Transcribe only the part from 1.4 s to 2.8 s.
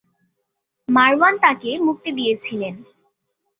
তাকে মুক্তি দিয়েছিলেন।